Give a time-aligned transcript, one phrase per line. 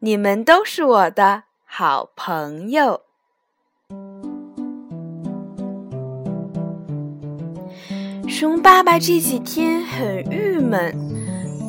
[0.00, 3.00] 你们都是我的好朋友。
[8.28, 10.94] 熊爸爸这几天很郁闷，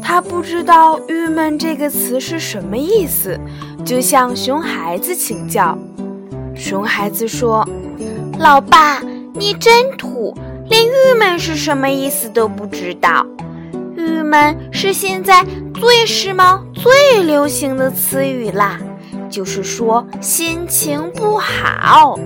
[0.04, 3.36] 他不知道“郁闷”这个词是什么意思，
[3.84, 5.76] 就向熊孩子请教。
[6.56, 7.68] 熊孩子说
[8.38, 9.02] ：“老爸，
[9.34, 10.36] 你真土，
[10.70, 13.26] 连‘郁闷’是什么意思都不知道。
[13.96, 15.44] 郁闷是现在
[15.80, 18.78] 最时髦、最流行的词语啦，
[19.30, 22.20] 就是说心情不好。”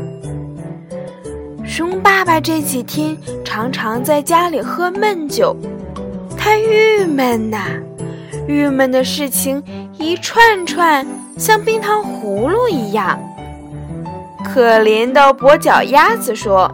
[1.64, 3.16] 熊爸爸这几天
[3.46, 5.56] 常常在家里喝闷酒，
[6.36, 7.60] 他郁闷呐，
[8.48, 9.62] 郁闷的事情
[10.00, 11.06] 一串串，
[11.38, 13.20] 像冰糖葫芦一样。
[14.44, 16.72] 可怜的跛脚鸭子说：“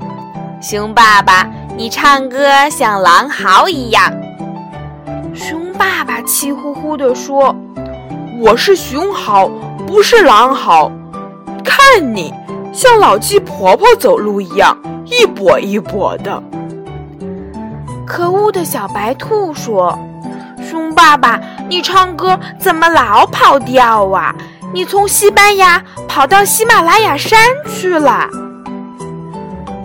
[0.64, 4.12] 熊爸爸，你唱歌像狼嚎一样。”
[5.40, 7.56] 熊爸爸气呼呼地说
[8.44, 9.48] ：“我是熊嚎，
[9.88, 10.92] 不是狼嚎，
[11.64, 12.34] 看你。”
[12.74, 16.44] 像老鸡婆婆走路一样，一跛一跛的。
[18.06, 19.98] 可恶的小白兔说
[20.62, 24.36] ：“熊爸爸，你唱歌怎么老跑调啊？
[24.74, 27.40] 你从西班牙跑到喜马拉雅山
[27.74, 28.28] 去了？”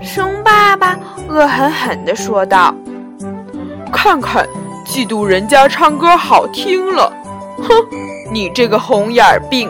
[0.02, 2.74] 熊爸爸恶狠狠地说道
[3.92, 4.46] ：“看看，
[4.94, 7.12] 嫉妒人家唱歌好听了，
[7.58, 7.74] 哼，
[8.32, 9.68] 你这个红眼病！”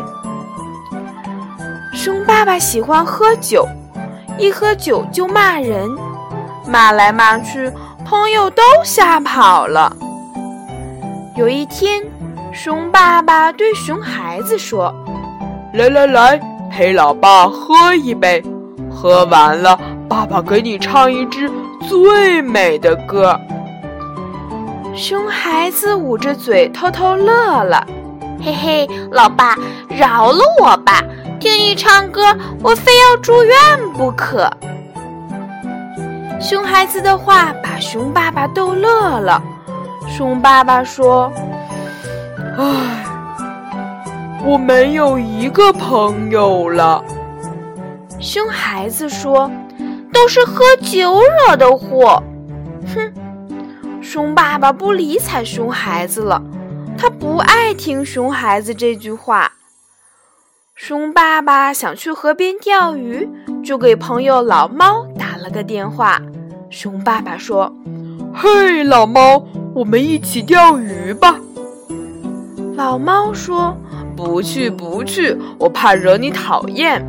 [1.96, 3.66] 熊爸爸喜欢喝酒，
[4.36, 5.88] 一喝酒就骂人，
[6.68, 7.72] 骂来骂去，
[8.04, 9.96] 朋友都吓跑了。
[11.36, 12.02] 有一天，
[12.52, 14.94] 熊爸爸对熊孩子说
[15.72, 16.38] ：“来来来，
[16.70, 18.44] 陪老爸喝一杯，
[18.90, 21.50] 喝完了，爸爸给你唱一支
[21.88, 23.40] 最美的歌。”
[24.96, 27.84] 熊孩子捂着嘴偷偷乐了，
[28.40, 29.56] 嘿嘿，老爸，
[29.88, 31.02] 饶了我吧。
[31.40, 32.22] 听你唱歌，
[32.62, 33.54] 我非要住院
[33.94, 34.48] 不可。
[36.40, 39.42] 熊孩子的话把熊爸爸逗乐了。
[40.08, 41.30] 熊爸爸说
[42.56, 43.04] ：“唉，
[44.44, 47.02] 我没有一个朋友了。”
[48.20, 49.50] 熊孩子说
[50.14, 52.22] ：“都是喝酒惹的祸。”
[52.94, 53.12] 哼！
[54.04, 56.40] 熊爸爸不理睬熊孩子了，
[56.96, 59.50] 他不爱听熊孩子这句话。
[60.76, 63.26] 熊爸爸想去河边钓鱼，
[63.64, 66.20] 就给朋友老猫打了个电话。
[66.68, 67.74] 熊爸爸说
[68.34, 69.42] ：“嘿，老猫，
[69.74, 71.40] 我们一起钓鱼吧。”
[72.76, 73.74] 老猫说
[74.14, 77.02] ：“不去，不去，我怕惹你讨厌。”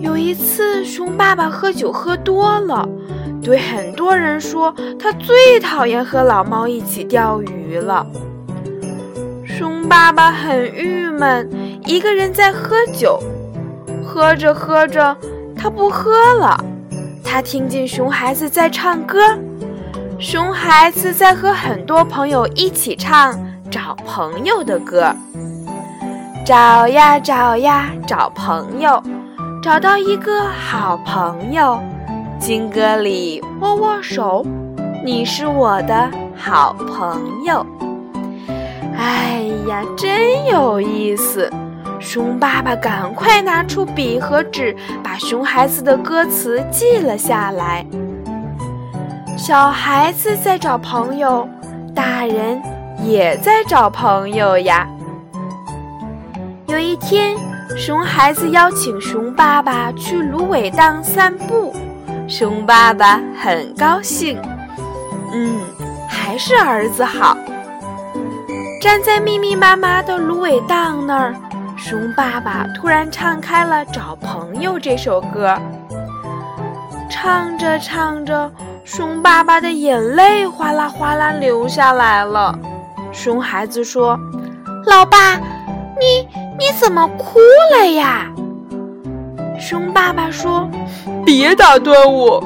[0.00, 2.88] 有一次，熊爸爸喝酒喝多了，
[3.42, 8.06] 对很多人说他最讨厌和老猫一起钓鱼了。
[9.44, 11.50] 熊爸爸很郁闷。
[11.84, 13.20] 一个人在喝酒，
[14.04, 15.16] 喝着喝着，
[15.56, 16.64] 他不喝了。
[17.24, 19.18] 他听见熊孩子在唱歌，
[20.20, 23.36] 熊孩子在和很多朋友一起唱
[23.68, 25.12] 找朋友的歌。
[26.46, 29.02] 找呀找呀找朋友，
[29.60, 31.80] 找到一个好朋友，
[32.42, 34.44] 金歌里握握手，
[35.04, 37.64] 你是我的好朋友。
[38.96, 41.48] 哎呀，真有意思。
[42.00, 47.86] 熊爸爸赶快拿出笔和纸，把熊孩子的歌词记了下来。
[49.38, 51.48] 小孩子在找朋友，
[51.94, 52.60] 大人
[53.04, 54.88] 也在找朋友呀。
[56.66, 57.36] 有一天，
[57.76, 61.72] 熊孩子邀请熊爸爸去芦苇荡散步，
[62.28, 64.40] 熊爸爸很高兴。
[65.32, 65.60] 嗯，
[66.08, 67.36] 还是儿子好。
[68.80, 71.34] 站在密密麻麻的芦苇荡那儿。
[71.76, 75.56] 熊爸爸突然唱开了《找朋友》这首歌，
[77.10, 78.50] 唱着唱着，
[78.84, 82.56] 熊爸爸的眼泪哗啦哗啦流下来了。
[83.10, 84.18] 熊孩子说
[84.86, 85.36] ：“老爸，
[85.98, 86.28] 你
[86.58, 87.40] 你怎么哭
[87.72, 88.26] 了呀？”
[89.62, 90.68] 熊爸爸说
[91.24, 92.42] ：“别打断我，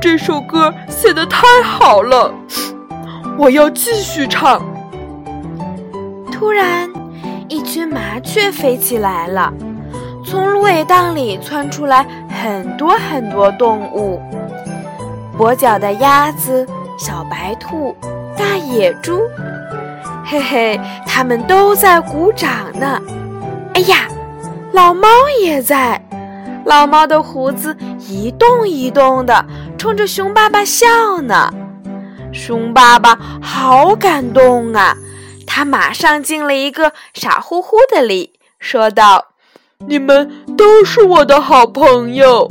[0.00, 2.32] 这首歌写的太好了，
[3.36, 4.62] 我要继续唱。”
[6.32, 6.88] 突然。
[7.46, 9.52] 一群麻雀飞起来了，
[10.24, 14.22] 从芦苇荡里窜出来很多很多动物：
[15.36, 16.64] 跛脚的鸭子、
[16.96, 17.94] 小白兔、
[18.36, 19.18] 大野猪。
[20.24, 23.00] 嘿嘿，它们都在鼓掌呢。
[23.74, 24.06] 哎呀，
[24.72, 25.08] 老猫
[25.42, 26.00] 也在，
[26.64, 29.44] 老猫的胡子一动一动的，
[29.76, 30.86] 冲着熊爸爸笑
[31.22, 31.52] 呢。
[32.32, 34.96] 熊爸爸好感动啊！
[35.46, 39.26] 他马上敬了一个傻乎乎的礼，说道
[39.88, 42.48] ：“你们都是我的好朋友。”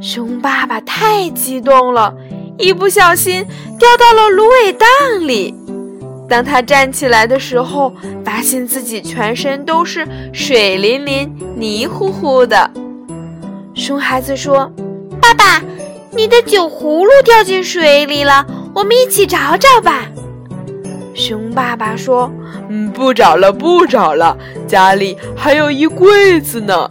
[0.00, 2.14] 熊爸爸太激动了，
[2.56, 3.44] 一不小心
[3.78, 4.88] 掉到了芦苇荡
[5.20, 5.54] 里。
[6.30, 7.92] 当他站起来的时候，
[8.24, 12.70] 发现自己全身都是水淋淋、泥糊糊的。
[13.74, 14.70] 熊孩子说
[15.20, 15.60] ：“爸爸。”
[16.12, 18.44] 你的酒葫芦掉进水里了，
[18.74, 20.06] 我们一起找找吧。
[21.14, 22.30] 熊爸爸说
[22.68, 24.36] ：“嗯，不找了，不找了，
[24.66, 26.88] 家里还有一柜子呢。”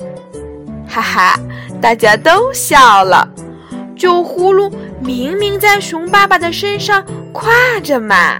[0.88, 1.39] 哈哈，
[1.81, 3.30] 大家都笑了。
[3.94, 4.71] 酒葫芦
[5.01, 7.03] 明明在熊爸爸的身上
[7.33, 8.39] 挎着嘛。